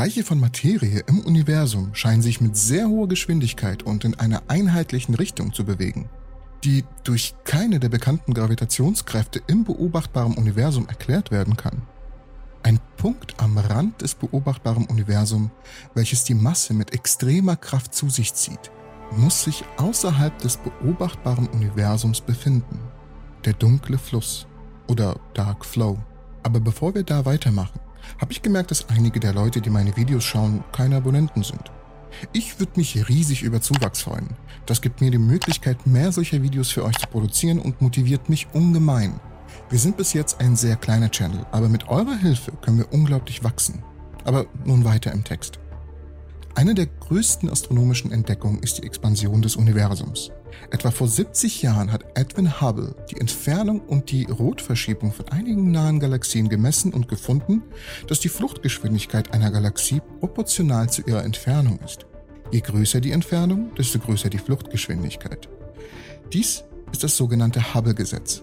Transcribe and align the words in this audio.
Bereiche 0.00 0.24
von 0.24 0.40
Materie 0.40 1.04
im 1.08 1.20
Universum 1.20 1.94
scheinen 1.94 2.22
sich 2.22 2.40
mit 2.40 2.56
sehr 2.56 2.88
hoher 2.88 3.06
Geschwindigkeit 3.06 3.82
und 3.82 4.06
in 4.06 4.14
einer 4.14 4.44
einheitlichen 4.48 5.14
Richtung 5.14 5.52
zu 5.52 5.66
bewegen, 5.66 6.08
die 6.64 6.86
durch 7.04 7.34
keine 7.44 7.78
der 7.80 7.90
bekannten 7.90 8.32
Gravitationskräfte 8.32 9.42
im 9.46 9.64
beobachtbaren 9.64 10.32
Universum 10.38 10.88
erklärt 10.88 11.30
werden 11.30 11.54
kann. 11.54 11.82
Ein 12.62 12.80
Punkt 12.96 13.34
am 13.42 13.58
Rand 13.58 14.00
des 14.00 14.14
beobachtbaren 14.14 14.86
Universums, 14.86 15.50
welches 15.92 16.24
die 16.24 16.32
Masse 16.32 16.72
mit 16.72 16.94
extremer 16.94 17.56
Kraft 17.56 17.94
zu 17.94 18.08
sich 18.08 18.32
zieht, 18.32 18.70
muss 19.18 19.44
sich 19.44 19.64
außerhalb 19.76 20.38
des 20.38 20.56
beobachtbaren 20.56 21.46
Universums 21.46 22.22
befinden. 22.22 22.80
Der 23.44 23.52
dunkle 23.52 23.98
Fluss 23.98 24.46
oder 24.88 25.20
Dark 25.34 25.66
Flow. 25.66 25.98
Aber 26.42 26.58
bevor 26.58 26.94
wir 26.94 27.02
da 27.02 27.26
weitermachen, 27.26 27.78
habe 28.18 28.32
ich 28.32 28.42
gemerkt, 28.42 28.70
dass 28.70 28.88
einige 28.88 29.20
der 29.20 29.32
Leute, 29.32 29.60
die 29.60 29.70
meine 29.70 29.96
Videos 29.96 30.24
schauen, 30.24 30.64
keine 30.72 30.96
Abonnenten 30.96 31.42
sind. 31.42 31.70
Ich 32.32 32.58
würde 32.58 32.72
mich 32.76 33.08
riesig 33.08 33.42
über 33.42 33.60
Zuwachs 33.60 34.02
freuen. 34.02 34.30
Das 34.66 34.80
gibt 34.80 35.00
mir 35.00 35.10
die 35.10 35.18
Möglichkeit, 35.18 35.86
mehr 35.86 36.12
solcher 36.12 36.42
Videos 36.42 36.70
für 36.70 36.84
euch 36.84 36.98
zu 36.98 37.06
produzieren 37.06 37.58
und 37.58 37.80
motiviert 37.80 38.28
mich 38.28 38.48
ungemein. 38.52 39.20
Wir 39.68 39.78
sind 39.78 39.96
bis 39.96 40.12
jetzt 40.12 40.40
ein 40.40 40.56
sehr 40.56 40.76
kleiner 40.76 41.10
Channel, 41.10 41.46
aber 41.52 41.68
mit 41.68 41.88
eurer 41.88 42.16
Hilfe 42.16 42.52
können 42.60 42.78
wir 42.78 42.92
unglaublich 42.92 43.44
wachsen. 43.44 43.82
Aber 44.24 44.46
nun 44.64 44.84
weiter 44.84 45.12
im 45.12 45.24
Text. 45.24 45.60
Eine 46.54 46.74
der 46.74 46.86
größten 46.86 47.48
astronomischen 47.48 48.12
Entdeckungen 48.12 48.62
ist 48.62 48.78
die 48.78 48.82
Expansion 48.82 49.40
des 49.40 49.56
Universums. 49.56 50.30
Etwa 50.70 50.90
vor 50.90 51.08
70 51.08 51.62
Jahren 51.62 51.92
hat 51.92 52.04
Edwin 52.14 52.60
Hubble 52.60 52.94
die 53.10 53.20
Entfernung 53.20 53.80
und 53.80 54.10
die 54.10 54.24
Rotverschiebung 54.24 55.12
von 55.12 55.28
einigen 55.28 55.70
nahen 55.70 56.00
Galaxien 56.00 56.48
gemessen 56.48 56.92
und 56.92 57.08
gefunden, 57.08 57.62
dass 58.06 58.20
die 58.20 58.28
Fluchtgeschwindigkeit 58.28 59.32
einer 59.32 59.50
Galaxie 59.50 60.00
proportional 60.20 60.90
zu 60.90 61.02
ihrer 61.02 61.24
Entfernung 61.24 61.78
ist. 61.84 62.06
Je 62.50 62.60
größer 62.60 63.00
die 63.00 63.12
Entfernung, 63.12 63.74
desto 63.76 63.98
größer 63.98 64.28
die 64.28 64.38
Fluchtgeschwindigkeit. 64.38 65.48
Dies 66.32 66.64
ist 66.92 67.04
das 67.04 67.16
sogenannte 67.16 67.74
Hubble-Gesetz. 67.74 68.42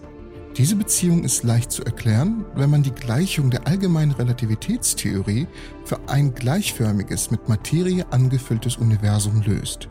Diese 0.56 0.76
Beziehung 0.76 1.24
ist 1.24 1.44
leicht 1.44 1.70
zu 1.70 1.84
erklären, 1.84 2.44
wenn 2.54 2.70
man 2.70 2.82
die 2.82 2.90
Gleichung 2.90 3.50
der 3.50 3.66
allgemeinen 3.66 4.12
Relativitätstheorie 4.12 5.46
für 5.84 6.00
ein 6.08 6.34
gleichförmiges, 6.34 7.30
mit 7.30 7.48
Materie 7.48 8.04
angefülltes 8.10 8.76
Universum 8.76 9.42
löst. 9.42 9.88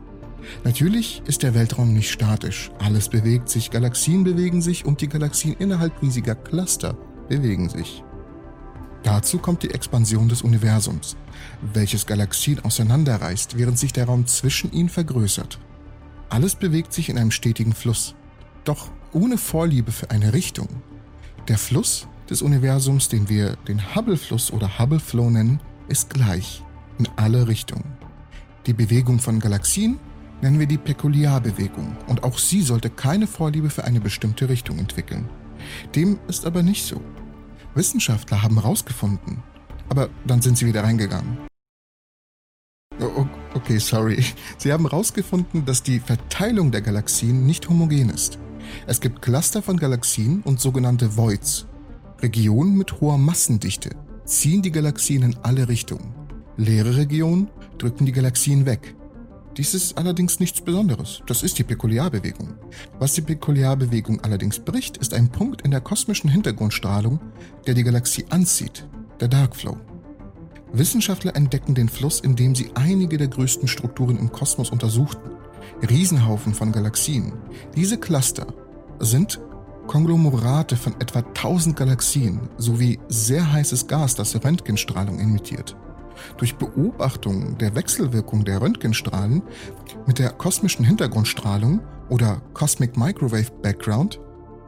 Natürlich 0.64 1.22
ist 1.26 1.44
der 1.44 1.54
Weltraum 1.54 1.94
nicht 1.94 2.12
statisch. 2.12 2.72
Alles 2.80 3.10
bewegt 3.10 3.50
sich, 3.50 3.72
Galaxien 3.72 4.24
bewegen 4.24 4.62
sich 4.62 4.86
und 4.86 5.02
die 5.02 5.10
Galaxien 5.10 5.56
innerhalb 5.60 6.02
riesiger 6.02 6.36
Cluster 6.36 6.98
bewegen 7.28 7.70
sich. 7.70 8.04
Dazu 9.04 9.38
kommt 9.38 9.64
die 9.64 9.72
Expansion 9.72 10.28
des 10.28 10.42
Universums, 10.42 11.16
welches 11.74 12.06
Galaxien 12.06 12.64
auseinanderreißt, 12.64 13.58
während 13.58 13.80
sich 13.80 13.94
der 13.94 14.06
Raum 14.06 14.26
zwischen 14.26 14.72
ihnen 14.74 14.90
vergrößert. 14.90 15.60
Alles 16.30 16.56
bewegt 16.56 16.94
sich 16.94 17.10
in 17.10 17.18
einem 17.18 17.32
stetigen 17.32 17.74
Fluss. 17.74 18.16
Doch 18.66 18.90
ohne 19.14 19.38
Vorliebe 19.38 19.92
für 19.92 20.12
eine 20.12 20.34
Richtung. 20.34 20.68
Der 21.48 21.58
Fluss 21.58 22.08
des 22.30 22.42
Universums, 22.42 23.08
den 23.08 23.30
wir 23.30 23.56
den 23.68 23.96
Hubble-Fluss 23.96 24.52
oder 24.52 24.78
Hubble-Flow 24.78 25.30
nennen, 25.30 25.62
ist 25.88 26.10
gleich 26.10 26.62
in 27.00 27.08
alle 27.16 27.48
Richtungen. 27.48 27.86
Die 28.66 28.74
Bewegung 28.74 29.20
von 29.20 29.40
Galaxien 29.40 30.00
nennen 30.42 30.60
wir 30.60 30.68
die 30.68 30.78
Pekuliarbewegung 30.78 31.96
und 32.08 32.24
auch 32.24 32.38
sie 32.38 32.62
sollte 32.62 32.90
keine 32.90 33.28
Vorliebe 33.28 33.70
für 33.70 33.84
eine 33.84 34.00
bestimmte 34.00 34.50
Richtung 34.50 34.80
entwickeln. 34.80 35.30
Dem 35.96 36.20
ist 36.28 36.46
aber 36.46 36.64
nicht 36.64 36.86
so. 36.86 37.02
Wissenschaftler 37.76 38.42
haben 38.42 38.60
herausgefunden, 38.60 39.44
aber 39.90 40.10
dann 40.26 40.42
sind 40.42 40.58
sie 40.58 40.66
wieder 40.66 40.84
reingegangen. 40.84 41.38
Oh, 43.00 43.28
okay, 43.54 43.78
sorry. 43.78 44.24
Sie 44.58 44.74
haben 44.74 44.90
herausgefunden, 44.90 45.66
dass 45.66 45.84
die 45.84 46.00
Verteilung 46.00 46.72
der 46.72 46.82
Galaxien 46.82 47.46
nicht 47.46 47.70
homogen 47.70 48.10
ist. 48.10 48.40
Es 48.88 49.00
gibt 49.00 49.22
Cluster 49.22 49.62
von 49.62 49.78
Galaxien 49.78 50.42
und 50.44 50.60
sogenannte 50.60 51.16
Voids. 51.16 51.68
Regionen 52.22 52.76
mit 52.76 53.00
hoher 53.00 53.18
Massendichte 53.18 53.92
ziehen 54.26 54.62
die 54.62 54.72
Galaxien 54.72 55.22
in 55.22 55.38
alle 55.44 55.68
Richtungen. 55.70 56.14
Leere 56.58 56.98
Regionen 56.98 57.50
drücken 57.78 58.06
die 58.06 58.12
Galaxien 58.12 58.66
weg. 58.66 58.96
Dies 59.58 59.74
ist 59.74 59.98
allerdings 59.98 60.40
nichts 60.40 60.62
Besonderes. 60.62 61.24
Das 61.26 61.42
ist 61.42 61.58
die 61.58 61.64
Pekuliarbewegung. 61.64 62.54
Was 63.00 63.14
die 63.14 63.22
Pekuliarbewegung 63.22 64.22
allerdings 64.24 64.60
bricht, 64.60 64.98
ist 64.98 65.16
ein 65.16 65.30
Punkt 65.30 65.64
in 65.64 65.72
der 65.72 65.82
kosmischen 65.82 66.30
Hintergrundstrahlung, 66.30 67.20
der 67.66 67.74
die 67.74 67.84
Galaxie 67.84 68.26
anzieht, 68.30 68.88
der 69.20 69.30
Darkflow. 69.30 69.78
Wissenschaftler 70.74 71.36
entdecken 71.36 71.74
den 71.74 71.90
Fluss, 71.90 72.20
indem 72.20 72.54
sie 72.54 72.70
einige 72.76 73.18
der 73.18 73.30
größten 73.30 73.68
Strukturen 73.68 74.20
im 74.20 74.32
Kosmos 74.32 74.70
untersuchten. 74.70 75.32
Riesenhaufen 75.90 76.54
von 76.54 76.72
Galaxien. 76.72 77.34
Diese 77.76 77.98
Cluster 77.98 78.46
sind 79.00 79.40
Konglomerate 79.88 80.76
von 80.76 80.94
etwa 81.00 81.20
1000 81.20 81.76
Galaxien 81.76 82.42
sowie 82.58 83.00
sehr 83.08 83.52
heißes 83.52 83.88
Gas, 83.88 84.14
das 84.14 84.36
Röntgenstrahlung 84.44 85.20
emittiert. 85.20 85.76
Durch 86.38 86.56
Beobachtung 86.56 87.58
der 87.58 87.76
Wechselwirkung 87.76 88.46
der 88.46 88.62
Röntgenstrahlen 88.62 89.42
mit 90.06 90.20
der 90.20 90.32
kosmischen 90.32 90.86
Hintergrundstrahlung 90.86 91.82
oder 92.10 92.42
Cosmic 92.54 92.98
Microwave 92.98 93.52
Background, 93.62 94.20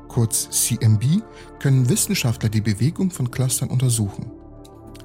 kurz 0.08 0.50
CMB, 0.50 1.22
können 1.60 1.90
Wissenschaftler 1.90 2.50
die 2.50 2.62
Bewegung 2.62 3.12
von 3.12 3.32
Clustern 3.32 3.70
untersuchen. 3.70 4.32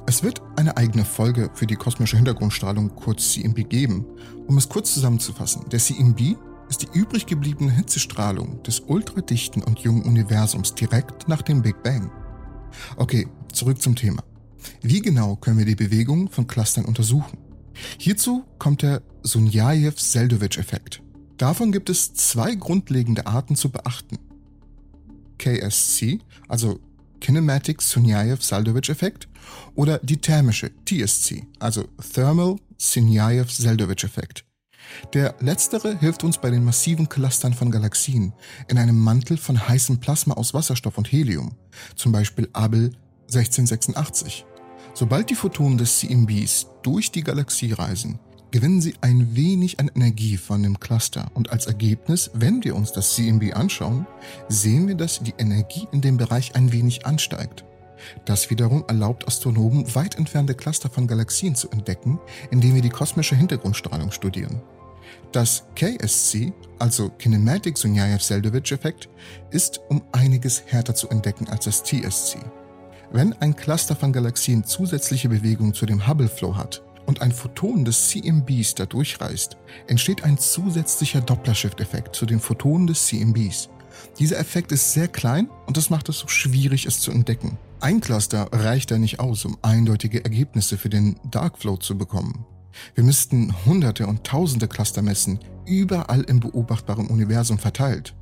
Es 0.07 0.23
wird 0.23 0.43
eine 0.57 0.77
eigene 0.77 1.05
Folge 1.05 1.51
für 1.55 1.67
die 1.67 1.77
kosmische 1.77 2.17
Hintergrundstrahlung, 2.17 2.95
kurz 2.95 3.33
CMB, 3.33 3.69
geben. 3.69 4.05
Um 4.47 4.59
es 4.59 4.69
kurz 4.69 4.93
zusammenzufassen, 4.93 5.69
der 5.71 5.79
CMB 5.79 6.37
ist 6.69 6.83
die 6.83 6.99
übrig 6.99 7.27
gebliebene 7.27 7.71
Hitzestrahlung 7.71 8.63
des 8.63 8.81
ultradichten 8.81 9.63
und 9.63 9.79
jungen 9.81 10.03
Universums 10.03 10.75
direkt 10.75 11.29
nach 11.29 11.43
dem 11.43 11.63
Big 11.63 11.83
Bang. 11.83 12.11
Okay, 12.97 13.29
zurück 13.53 13.81
zum 13.81 13.97
Thema. 13.97 14.23
Wie 14.83 15.03
genau 15.03 15.37
können 15.37 15.59
wir 15.59 15.67
die 15.67 15.75
Bewegung 15.75 16.31
von 16.31 16.47
Clustern 16.47 16.85
untersuchen? 16.85 17.39
Hierzu 17.99 18.45
kommt 18.59 18.83
der 18.83 19.03
Sunyaev-Seldowitsch-Effekt. 19.23 21.03
Davon 21.37 21.73
gibt 21.73 21.91
es 21.91 22.15
zwei 22.15 22.55
grundlegende 22.55 23.27
Arten 23.27 23.57
zu 23.57 23.71
beachten. 23.71 24.19
KSC, 25.39 26.21
also 26.49 26.79
Kinematic 27.21 27.83
Sunyaev-Seldowitsch-Effekt 27.83 29.29
oder 29.75 29.99
die 29.99 30.19
thermische 30.19 30.71
TSC, 30.85 31.47
also 31.59 31.85
Thermal 32.13 32.57
Sunyaev-Seldowitsch-Effekt. 32.79 34.45
Der 35.13 35.35
letztere 35.41 35.99
hilft 35.99 36.25
uns 36.25 36.39
bei 36.39 36.51
den 36.51 36.65
massiven 36.65 37.09
Clustern 37.09 37.55
von 37.55 37.71
Galaxien 37.71 38.33
in 38.69 38.79
einem 38.79 38.99
Mantel 38.99 39.37
von 39.37 39.69
heißem 39.69 39.99
Plasma 39.99 40.35
aus 40.35 40.55
Wasserstoff 40.55 40.99
und 40.99 41.11
Helium, 41.11 41.57
zum 41.97 42.13
Beispiel 42.13 42.49
Abel 42.53 42.93
1686. 43.33 44.45
Sobald 44.97 45.29
die 45.29 45.35
Photonen 45.35 45.77
des 45.77 45.99
CMBs 45.99 46.69
durch 46.85 47.11
die 47.11 47.25
Galaxie 47.25 47.73
reisen, 47.73 48.21
gewinnen 48.53 48.81
sie 48.81 48.95
ein 49.01 49.35
wenig 49.35 49.81
an 49.81 49.91
Energie 49.93 50.37
von 50.37 50.63
dem 50.63 50.79
Cluster 50.79 51.33
und 51.35 51.51
als 51.51 51.67
Ergebnis, 51.67 52.31
wenn 52.33 52.63
wir 52.63 52.77
uns 52.77 52.93
das 52.93 53.17
CMB 53.17 53.57
anschauen, 53.57 54.07
sehen 54.49 54.87
wir, 54.87 54.95
dass 54.95 55.21
die 55.21 55.35
Energie 55.37 55.89
in 55.91 56.01
dem 56.01 56.17
Bereich 56.17 56.55
ein 56.55 56.71
wenig 56.71 57.07
ansteigt. 57.07 57.65
Das 58.25 58.51
wiederum 58.51 58.85
erlaubt 58.87 59.27
Astronomen 59.27 59.93
weit 59.97 60.17
entfernte 60.17 60.55
Cluster 60.55 60.89
von 60.89 61.09
Galaxien 61.09 61.57
zu 61.57 61.69
entdecken, 61.71 62.21
indem 62.53 62.77
wir 62.77 62.83
die 62.83 62.89
kosmische 62.89 63.35
Hintergrundstrahlung 63.35 64.13
studieren. 64.13 64.63
Das 65.33 65.65
KSC, 65.75 66.53
also 66.79 67.09
Kinematic 67.09 67.77
Sunyaev-Seldowitsch-Effekt, 67.77 69.09
ist 69.51 69.81
um 69.89 70.03
einiges 70.13 70.63
härter 70.67 70.95
zu 70.95 71.09
entdecken 71.09 71.49
als 71.49 71.65
das 71.65 71.83
TSC. 71.83 72.39
Wenn 73.17 73.33
ein 73.35 73.55
Cluster 73.55 73.95
von 73.95 74.13
Galaxien 74.13 74.65
zusätzliche 74.65 75.29
Bewegung 75.29 75.73
zu 75.73 75.87
dem 75.87 76.05
Hubble-Flow 76.05 76.57
hat, 76.57 76.83
und 77.07 77.23
ein 77.23 77.31
Photon 77.31 77.85
des 77.85 78.09
CMBs 78.09 78.75
da 78.75 78.87
durchreist, 78.87 79.57
entsteht 79.87 80.25
ein 80.25 80.37
zusätzlicher 80.37 81.21
Doppler-Shift-Effekt 81.21 82.17
zu 82.17 82.27
den 82.27 82.41
Photonen 82.41 82.89
des 82.89 83.07
CMBs. 83.07 83.69
Dieser 84.19 84.41
Effekt 84.41 84.73
ist 84.73 84.95
sehr 84.95 85.07
klein 85.07 85.49
und 85.67 85.77
das 85.77 85.91
macht 85.91 86.09
es 86.09 86.19
so 86.19 86.27
schwierig, 86.27 86.87
es 86.87 86.99
zu 86.99 87.13
entdecken. 87.13 87.57
Ein 87.79 88.01
Cluster 88.01 88.49
reicht 88.51 88.91
da 88.91 88.99
nicht 88.99 89.21
aus, 89.21 89.45
um 89.45 89.59
eindeutige 89.63 90.25
Ergebnisse 90.25 90.77
für 90.77 90.89
den 90.89 91.21
Darkflow 91.31 91.77
zu 91.77 91.97
bekommen. 91.97 92.45
Wir 92.97 93.05
müssten 93.05 93.55
hunderte 93.65 94.09
und 94.09 94.25
tausende 94.25 94.67
Cluster 94.67 95.03
messen, 95.03 95.39
überall 95.67 96.23
im 96.23 96.41
beobachtbaren 96.41 97.07
Universum 97.07 97.61
verteilt. 97.61 98.17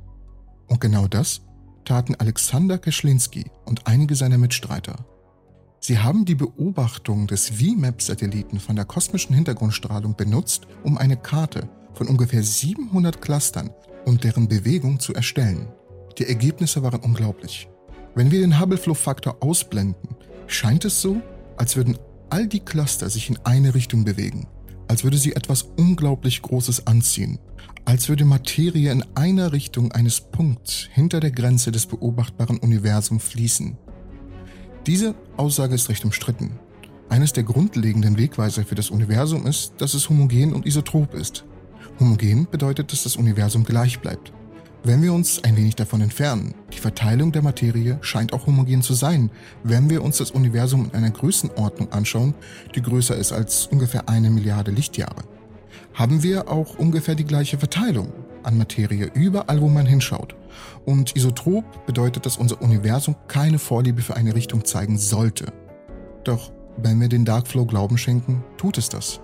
Und 0.67 0.81
genau 0.81 1.07
das 1.07 1.41
taten 1.85 2.15
Alexander 2.15 2.77
Keschlinski 2.77 3.45
und 3.65 3.87
einige 3.87 4.15
seiner 4.15 4.37
Mitstreiter. 4.37 5.05
Sie 5.79 5.99
haben 5.99 6.23
die 6.23 6.35
Beobachtung 6.35 7.27
des 7.27 7.49
VMAP-Satelliten 7.49 8.59
von 8.59 8.75
der 8.75 8.85
kosmischen 8.85 9.35
Hintergrundstrahlung 9.35 10.15
benutzt, 10.15 10.67
um 10.83 10.97
eine 10.97 11.17
Karte 11.17 11.67
von 11.93 12.07
ungefähr 12.07 12.41
700 12.41 13.21
Clustern 13.21 13.69
und 14.05 14.23
deren 14.23 14.47
Bewegung 14.47 14.99
zu 14.99 15.13
erstellen. 15.13 15.67
Die 16.17 16.25
Ergebnisse 16.25 16.83
waren 16.83 17.01
unglaublich. 17.01 17.67
Wenn 18.15 18.31
wir 18.31 18.41
den 18.41 18.59
Hubble-Flow-Faktor 18.59 19.37
ausblenden, 19.41 20.15
scheint 20.47 20.85
es 20.85 21.01
so, 21.01 21.21
als 21.57 21.75
würden 21.75 21.97
all 22.29 22.47
die 22.47 22.59
Cluster 22.59 23.09
sich 23.09 23.29
in 23.29 23.39
eine 23.43 23.75
Richtung 23.75 24.05
bewegen, 24.05 24.47
als 24.93 25.03
würde 25.03 25.17
sie 25.17 25.35
etwas 25.35 25.63
unglaublich 25.75 26.43
Großes 26.43 26.85
anziehen, 26.85 27.39
als 27.83 28.09
würde 28.09 28.25
Materie 28.25 28.91
in 28.91 29.03
einer 29.15 29.51
Richtung 29.51 29.91
eines 29.91 30.21
Punkts 30.21 30.87
hinter 30.91 31.19
der 31.19 31.31
Grenze 31.31 31.71
des 31.71 31.87
beobachtbaren 31.87 32.59
Universums 32.59 33.23
fließen. 33.23 33.75
Diese 34.85 35.15
Aussage 35.35 35.73
ist 35.73 35.89
recht 35.89 36.05
umstritten. 36.05 36.59
Eines 37.09 37.33
der 37.33 37.41
grundlegenden 37.41 38.19
Wegweiser 38.19 38.65
für 38.65 38.75
das 38.75 38.91
Universum 38.91 39.47
ist, 39.47 39.73
dass 39.79 39.95
es 39.95 40.11
homogen 40.11 40.53
und 40.53 40.67
isotrop 40.67 41.15
ist. 41.15 41.43
Homogen 41.99 42.47
bedeutet, 42.51 42.91
dass 42.91 43.01
das 43.01 43.15
Universum 43.15 43.63
gleich 43.63 43.99
bleibt. 43.99 44.31
Wenn 44.85 45.01
wir 45.01 45.13
uns 45.13 45.41
ein 45.45 45.55
wenig 45.55 45.77
davon 45.77 46.01
entfernen, 46.01 46.55
die 46.73 46.77
Verteilung 46.77 47.31
der 47.31 47.41
Materie 47.41 47.99
scheint 48.01 48.33
auch 48.33 48.47
homogen 48.47 48.81
zu 48.81 48.93
sein, 48.93 49.31
wenn 49.63 49.89
wir 49.89 50.03
uns 50.03 50.17
das 50.17 50.31
Universum 50.31 50.87
in 50.87 50.91
einer 50.91 51.09
Größenordnung 51.09 51.93
anschauen, 51.93 52.33
die 52.75 52.81
größer 52.81 53.15
ist 53.15 53.31
als 53.31 53.67
ungefähr 53.67 54.09
eine 54.09 54.29
Milliarde 54.29 54.71
Lichtjahre, 54.71 55.23
haben 55.93 56.21
wir 56.21 56.51
auch 56.51 56.77
ungefähr 56.77 57.15
die 57.15 57.23
gleiche 57.23 57.57
Verteilung 57.57 58.11
an 58.43 58.57
Materie 58.57 59.09
überall, 59.13 59.61
wo 59.61 59.69
man 59.69 59.85
hinschaut. 59.85 60.35
Und 60.83 61.15
isotrop 61.15 61.85
bedeutet, 61.85 62.25
dass 62.25 62.35
unser 62.35 62.61
Universum 62.61 63.15
keine 63.29 63.59
Vorliebe 63.59 64.01
für 64.01 64.17
eine 64.17 64.35
Richtung 64.35 64.65
zeigen 64.65 64.97
sollte. 64.97 65.53
Doch 66.25 66.51
wenn 66.75 66.99
wir 66.99 67.07
den 67.07 67.23
Darkflow 67.23 67.65
Glauben 67.65 67.97
schenken, 67.97 68.43
tut 68.57 68.77
es 68.77 68.89
das. 68.89 69.21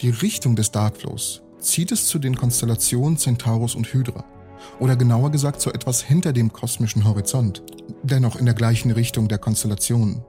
Die 0.00 0.08
Richtung 0.08 0.56
des 0.56 0.70
Darkflows 0.70 1.42
zieht 1.58 1.92
es 1.92 2.06
zu 2.06 2.18
den 2.18 2.36
Konstellationen 2.36 3.18
Centaurus 3.18 3.74
und 3.74 3.92
Hydra 3.92 4.24
oder 4.80 4.96
genauer 4.96 5.30
gesagt 5.30 5.60
so 5.60 5.72
etwas 5.72 6.02
hinter 6.02 6.32
dem 6.32 6.52
kosmischen 6.52 7.04
Horizont, 7.04 7.62
dennoch 8.02 8.36
in 8.36 8.46
der 8.46 8.54
gleichen 8.54 8.90
Richtung 8.90 9.28
der 9.28 9.38
Konstellationen. 9.38 10.22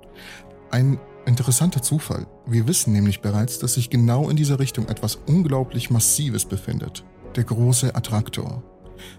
Ein 0.72 1.00
interessanter 1.26 1.82
Zufall. 1.82 2.28
Wir 2.46 2.68
wissen 2.68 2.94
nämlich 2.94 3.22
bereits, 3.22 3.60
dass 3.60 3.76
sich 3.76 3.90
genau 3.90 4.30
in 4.30 4.36
dieser 4.36 4.60
Richtung 4.60 4.88
etwas 4.88 5.16
unglaublich 5.28 5.90
Massives 5.90 6.46
befindet. 6.46 7.04
Der 7.36 7.44
große 7.44 7.96
Attraktor. 7.96 8.64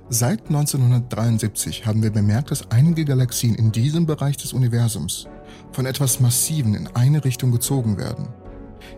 Seit 0.09 0.49
1973 0.49 1.87
haben 1.87 2.03
wir 2.03 2.11
bemerkt, 2.11 2.51
dass 2.51 2.71
einige 2.71 3.05
Galaxien 3.05 3.55
in 3.55 3.73
diesem 3.73 4.07
Bereich 4.07 4.37
des 4.37 4.53
Universums 4.53 5.27
von 5.73 5.87
etwas 5.87 6.21
Massiven 6.21 6.75
in 6.75 6.87
eine 6.89 7.25
Richtung 7.25 7.51
gezogen 7.51 7.97
werden. 7.97 8.29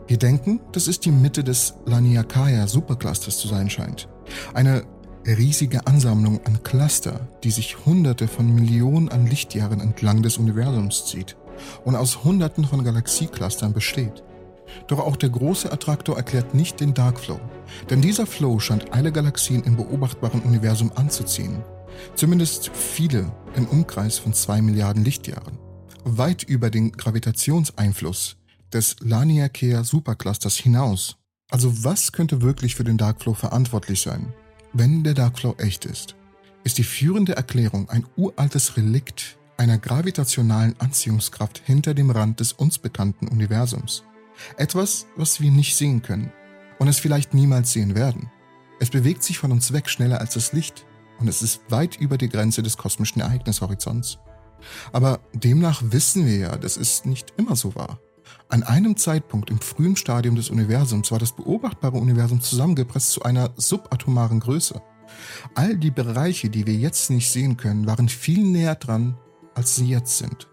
Wir 0.07 0.17
denken, 0.17 0.61
dass 0.73 0.87
es 0.87 1.01
die 1.01 1.11
Mitte 1.11 1.45
des 1.45 1.75
Laniakea 1.87 2.67
Superclusters 2.67 3.39
zu 3.39 3.49
sein 3.49 3.69
scheint. 3.69 4.09
Eine 4.55 4.85
riesige 5.27 5.87
Ansammlung 5.87 6.41
an 6.45 6.63
Cluster, 6.63 7.29
die 7.45 7.51
sich 7.51 7.85
hunderte 7.85 8.29
von 8.29 8.53
Millionen 8.55 9.09
an 9.09 9.27
Lichtjahren 9.27 9.81
entlang 9.81 10.23
des 10.23 10.39
Universums 10.39 11.07
zieht 11.07 11.37
und 11.85 11.97
aus 11.97 12.25
hunderten 12.25 12.65
von 12.65 12.83
Galaxieclustern 12.85 13.73
besteht. 13.73 14.23
Doch 14.89 14.99
auch 14.99 15.17
der 15.17 15.31
große 15.31 15.71
Attraktor 15.71 16.17
erklärt 16.17 16.55
nicht 16.55 16.81
den 16.81 16.95
Darkflow, 16.95 17.41
denn 17.91 18.01
dieser 18.01 18.27
Flow 18.27 18.59
scheint 18.59 18.93
alle 18.93 19.13
Galaxien 19.13 19.63
im 19.65 19.77
beobachtbaren 19.77 20.41
Universum 20.41 20.91
anzuziehen. 20.95 21.63
Zumindest 22.15 22.71
viele 22.75 23.31
im 23.55 23.67
Umkreis 23.67 24.19
von 24.19 24.33
zwei 24.33 24.63
Milliarden 24.63 25.05
Lichtjahren. 25.05 25.59
Weit 26.05 26.43
über 26.43 26.71
den 26.71 26.93
Gravitationseinfluss 26.93 28.37
des 28.73 28.97
Laniakea 29.01 29.85
Superclusters 29.85 30.57
hinaus. 30.57 31.17
Also 31.51 31.85
was 31.85 32.13
könnte 32.13 32.41
wirklich 32.41 32.75
für 32.75 32.85
den 32.85 32.97
Darkflow 32.97 33.35
verantwortlich 33.35 34.01
sein? 34.01 34.33
Wenn 34.75 35.05
der 35.05 35.13
Darkflow 35.13 35.55
echt 35.59 35.85
ist, 35.85 36.17
ist 36.65 36.79
die 36.79 36.85
führende 36.85 37.37
Erklärung 37.37 37.91
ein 37.91 38.07
uraltes 38.17 38.79
Relikt 38.79 39.37
einer 39.59 39.77
gravitationalen 39.77 40.75
Anziehungskraft 40.79 41.61
hinter 41.63 41.93
dem 41.93 42.11
Rand 42.11 42.41
des 42.41 42.55
uns 42.55 42.79
bekannten 42.79 43.29
Universums. 43.29 44.03
Etwas, 44.57 45.07
was 45.15 45.43
wir 45.43 45.51
nicht 45.51 45.77
sehen 45.77 46.01
können 46.01 46.33
und 46.79 46.89
es 46.89 46.99
vielleicht 46.99 47.35
niemals 47.35 47.73
sehen 47.73 47.95
werden. 47.95 48.31
Es 48.81 48.89
bewegt 48.89 49.23
sich 49.23 49.39
von 49.39 49.53
uns 49.53 49.75
weg 49.75 49.91
schneller 49.91 50.21
als 50.21 50.35
das 50.35 50.55
Licht 50.55 50.87
und 51.19 51.29
es 51.29 51.43
ist 51.43 51.61
weit 51.69 51.97
über 52.01 52.17
die 52.17 52.31
Grenze 52.31 52.63
des 52.63 52.79
kosmischen 52.79 53.21
Ereignishorizonts. 53.21 54.19
Aber 54.91 55.21
demnach 55.35 55.83
wissen 55.85 56.25
wir 56.25 56.37
ja, 56.37 56.57
dass 56.57 56.79
es 56.79 57.05
nicht 57.05 57.35
immer 57.37 57.57
so 57.57 57.75
war. 57.75 58.01
An 58.53 58.63
einem 58.65 58.99
Zeitpunkt 58.99 59.49
im 59.49 59.59
frühen 59.63 59.97
Stadium 59.97 60.37
des 60.37 60.51
Universums 60.51 61.11
war 61.11 61.19
das 61.19 61.33
beobachtbare 61.33 61.97
Universum 61.97 62.43
zusammengepresst 62.43 63.13
zu 63.13 63.23
einer 63.23 63.51
subatomaren 63.57 64.41
Größe. 64.41 64.83
All 65.55 65.75
die 65.75 65.91
Bereiche, 65.91 66.51
die 66.51 66.67
wir 66.67 66.75
jetzt 66.75 67.09
nicht 67.09 67.31
sehen 67.31 67.57
können, 67.57 67.87
waren 67.87 68.11
viel 68.11 68.45
näher 68.45 68.75
dran, 68.75 69.17
als 69.55 69.77
sie 69.77 69.89
jetzt 69.89 70.19
sind. 70.19 70.51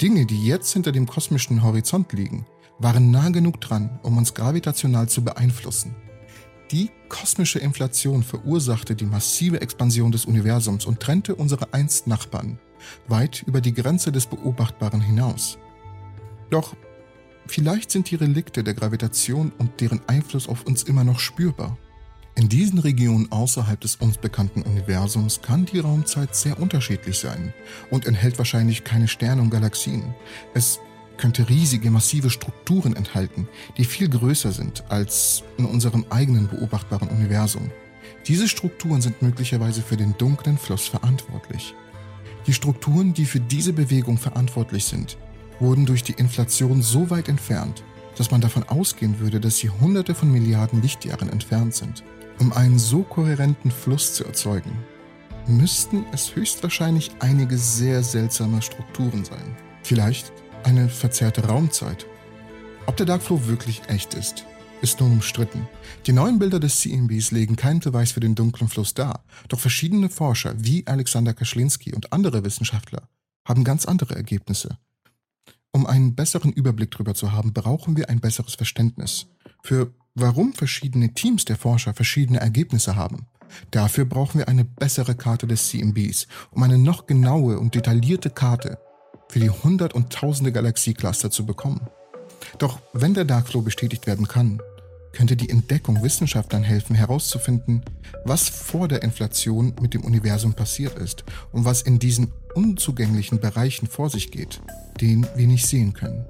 Dinge, 0.00 0.26
die 0.26 0.46
jetzt 0.46 0.72
hinter 0.72 0.92
dem 0.92 1.06
kosmischen 1.06 1.64
Horizont 1.64 2.12
liegen, 2.12 2.46
waren 2.78 3.10
nah 3.10 3.30
genug 3.30 3.60
dran, 3.60 3.98
um 4.04 4.16
uns 4.16 4.32
gravitational 4.32 5.08
zu 5.08 5.24
beeinflussen. 5.24 5.96
Die 6.70 6.88
kosmische 7.08 7.58
Inflation 7.58 8.22
verursachte 8.22 8.94
die 8.94 9.06
massive 9.06 9.60
Expansion 9.60 10.12
des 10.12 10.24
Universums 10.24 10.84
und 10.84 11.00
trennte 11.00 11.34
unsere 11.34 11.74
einst 11.74 12.06
Nachbarn 12.06 12.60
weit 13.08 13.42
über 13.42 13.60
die 13.60 13.74
Grenze 13.74 14.12
des 14.12 14.26
Beobachtbaren 14.26 15.00
hinaus. 15.00 15.58
Doch 16.48 16.76
Vielleicht 17.50 17.90
sind 17.90 18.08
die 18.08 18.14
Relikte 18.14 18.62
der 18.62 18.74
Gravitation 18.74 19.50
und 19.58 19.80
deren 19.80 20.00
Einfluss 20.06 20.48
auf 20.48 20.64
uns 20.66 20.84
immer 20.84 21.02
noch 21.02 21.18
spürbar. 21.18 21.76
In 22.36 22.48
diesen 22.48 22.78
Regionen 22.78 23.32
außerhalb 23.32 23.80
des 23.80 23.96
uns 23.96 24.18
bekannten 24.18 24.62
Universums 24.62 25.42
kann 25.42 25.66
die 25.66 25.80
Raumzeit 25.80 26.36
sehr 26.36 26.60
unterschiedlich 26.60 27.18
sein 27.18 27.52
und 27.90 28.06
enthält 28.06 28.38
wahrscheinlich 28.38 28.84
keine 28.84 29.08
Sterne 29.08 29.42
und 29.42 29.50
Galaxien. 29.50 30.14
Es 30.54 30.78
könnte 31.16 31.48
riesige, 31.48 31.90
massive 31.90 32.30
Strukturen 32.30 32.94
enthalten, 32.94 33.48
die 33.78 33.84
viel 33.84 34.08
größer 34.08 34.52
sind 34.52 34.84
als 34.88 35.42
in 35.58 35.64
unserem 35.64 36.06
eigenen 36.08 36.46
beobachtbaren 36.46 37.08
Universum. 37.08 37.72
Diese 38.28 38.48
Strukturen 38.48 39.00
sind 39.00 39.22
möglicherweise 39.22 39.82
für 39.82 39.96
den 39.96 40.14
dunklen 40.18 40.56
Fluss 40.56 40.86
verantwortlich. 40.86 41.74
Die 42.46 42.54
Strukturen, 42.54 43.12
die 43.12 43.24
für 43.24 43.40
diese 43.40 43.72
Bewegung 43.72 44.18
verantwortlich 44.18 44.84
sind, 44.84 45.18
wurden 45.60 45.86
durch 45.86 46.02
die 46.02 46.12
Inflation 46.12 46.82
so 46.82 47.10
weit 47.10 47.28
entfernt, 47.28 47.84
dass 48.16 48.30
man 48.30 48.40
davon 48.40 48.64
ausgehen 48.64 49.20
würde, 49.20 49.40
dass 49.40 49.58
sie 49.58 49.70
hunderte 49.70 50.14
von 50.14 50.30
Milliarden 50.32 50.82
Lichtjahren 50.82 51.30
entfernt 51.30 51.74
sind. 51.74 52.02
Um 52.38 52.52
einen 52.52 52.78
so 52.78 53.02
kohärenten 53.02 53.70
Fluss 53.70 54.14
zu 54.14 54.24
erzeugen, 54.24 54.72
müssten 55.46 56.04
es 56.12 56.34
höchstwahrscheinlich 56.34 57.10
einige 57.20 57.58
sehr 57.58 58.02
seltsame 58.02 58.62
Strukturen 58.62 59.24
sein. 59.24 59.56
Vielleicht 59.82 60.32
eine 60.64 60.88
verzerrte 60.88 61.46
Raumzeit. 61.46 62.06
Ob 62.86 62.96
der 62.96 63.06
Darkflow 63.06 63.46
wirklich 63.46 63.82
echt 63.88 64.14
ist, 64.14 64.44
ist 64.82 65.00
nun 65.00 65.12
umstritten. 65.12 65.68
Die 66.06 66.12
neuen 66.12 66.38
Bilder 66.38 66.60
des 66.60 66.80
CMBs 66.80 67.30
legen 67.30 67.56
keinen 67.56 67.80
Beweis 67.80 68.12
für 68.12 68.20
den 68.20 68.34
dunklen 68.34 68.68
Fluss 68.68 68.94
dar, 68.94 69.24
doch 69.48 69.60
verschiedene 69.60 70.08
Forscher 70.08 70.54
wie 70.56 70.86
Alexander 70.86 71.34
Kaschlinski 71.34 71.94
und 71.94 72.12
andere 72.12 72.44
Wissenschaftler 72.44 73.08
haben 73.46 73.64
ganz 73.64 73.84
andere 73.84 74.14
Ergebnisse. 74.14 74.78
Um 75.72 75.86
einen 75.86 76.14
besseren 76.14 76.52
Überblick 76.52 76.90
darüber 76.90 77.14
zu 77.14 77.32
haben, 77.32 77.52
brauchen 77.52 77.96
wir 77.96 78.08
ein 78.08 78.20
besseres 78.20 78.54
Verständnis 78.54 79.26
für 79.62 79.92
warum 80.14 80.52
verschiedene 80.52 81.14
Teams 81.14 81.44
der 81.44 81.56
Forscher 81.56 81.94
verschiedene 81.94 82.40
Ergebnisse 82.40 82.96
haben. 82.96 83.26
Dafür 83.70 84.04
brauchen 84.04 84.38
wir 84.38 84.48
eine 84.48 84.64
bessere 84.64 85.14
Karte 85.14 85.46
des 85.46 85.68
CMBs, 85.68 86.26
um 86.50 86.62
eine 86.62 86.78
noch 86.78 87.06
genaue 87.06 87.58
und 87.58 87.74
detaillierte 87.74 88.30
Karte 88.30 88.78
für 89.28 89.40
die 89.40 89.50
hundert 89.50 89.94
und 89.94 90.12
tausende 90.12 90.52
Galaxiecluster 90.52 91.30
zu 91.30 91.46
bekommen. 91.46 91.80
Doch 92.58 92.80
wenn 92.92 93.14
der 93.14 93.24
Darkflow 93.24 93.62
bestätigt 93.62 94.06
werden 94.06 94.26
kann, 94.26 94.60
könnte 95.12 95.36
die 95.36 95.50
Entdeckung 95.50 96.02
Wissenschaftlern 96.02 96.62
helfen 96.62 96.94
herauszufinden, 96.94 97.82
was 98.24 98.48
vor 98.48 98.88
der 98.88 99.02
Inflation 99.02 99.74
mit 99.80 99.94
dem 99.94 100.04
Universum 100.04 100.54
passiert 100.54 100.98
ist 100.98 101.24
und 101.52 101.64
was 101.64 101.82
in 101.82 101.98
diesen 101.98 102.32
unzugänglichen 102.54 103.40
Bereichen 103.40 103.86
vor 103.86 104.10
sich 104.10 104.30
geht, 104.30 104.60
den 105.00 105.26
wir 105.36 105.46
nicht 105.46 105.66
sehen 105.66 105.92
können. 105.92 106.24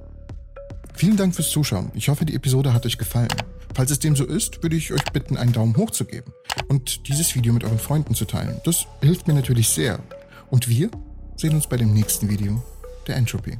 Vielen 0.94 1.16
Dank 1.16 1.34
fürs 1.34 1.50
Zuschauen. 1.50 1.90
Ich 1.94 2.08
hoffe, 2.08 2.24
die 2.24 2.34
Episode 2.34 2.74
hat 2.74 2.84
euch 2.84 2.98
gefallen. 2.98 3.28
Falls 3.74 3.90
es 3.90 4.00
dem 4.00 4.16
so 4.16 4.24
ist, 4.24 4.62
würde 4.62 4.76
ich 4.76 4.92
euch 4.92 5.04
bitten, 5.12 5.36
einen 5.36 5.52
Daumen 5.52 5.76
hoch 5.76 5.90
zu 5.90 6.04
geben 6.04 6.32
und 6.68 7.08
dieses 7.08 7.34
Video 7.34 7.52
mit 7.52 7.64
euren 7.64 7.78
Freunden 7.78 8.14
zu 8.14 8.24
teilen. 8.24 8.60
Das 8.64 8.86
hilft 9.00 9.28
mir 9.28 9.34
natürlich 9.34 9.68
sehr. 9.68 10.00
Und 10.50 10.68
wir 10.68 10.90
sehen 11.36 11.54
uns 11.54 11.68
bei 11.68 11.76
dem 11.76 11.94
nächsten 11.94 12.28
Video 12.28 12.62
der 13.06 13.16
Entropy. 13.16 13.58